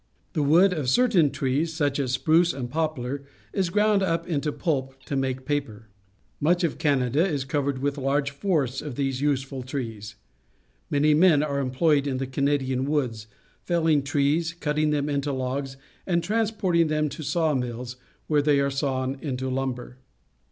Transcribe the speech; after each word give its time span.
The 0.33 0.41
wood 0.41 0.73
of 0.73 0.89
certain 0.89 1.29
trees, 1.29 1.73
such 1.75 1.99
Undercutting 1.99 2.01
a 2.01 2.07
Douglas 2.07 2.15
Fir, 2.15 2.21
British 2.25 2.71
Columbia 2.71 2.71
as 2.71 2.71
spruce 2.71 2.71
and 2.71 2.71
poplar, 2.71 3.25
is 3.53 3.69
ground 3.69 4.01
up 4.01 4.27
into 4.27 4.51
pulp 4.51 4.95
and 5.11 5.21
made 5.21 5.29
into 5.29 5.41
paper. 5.43 5.87
Much 6.39 6.63
of 6.63 6.77
Canada 6.79 7.23
is 7.27 7.43
covered 7.43 7.77
with 7.83 7.99
large 7.99 8.31
forests 8.31 8.81
of 8.81 8.95
these 8.95 9.21
useful 9.21 9.61
trees. 9.61 10.15
Many 10.89 11.13
men 11.13 11.43
are 11.43 11.59
employed 11.59 12.07
in 12.07 12.17
the 12.17 12.25
Canadian 12.25 12.85
woods, 12.85 13.27
felling 13.61 14.01
trees, 14.01 14.53
cutting 14.53 14.89
them 14.89 15.07
into 15.07 15.31
logs, 15.31 15.77
and 16.07 16.23
trans 16.23 16.49
porting 16.49 16.87
them 16.87 17.07
to 17.09 17.21
saw 17.21 17.53
mills, 17.53 17.97
where 18.25 18.41
they 18.41 18.59
are 18.59 18.71
sawn 18.71 19.19
into 19.21 19.49
lumber. 19.51 19.99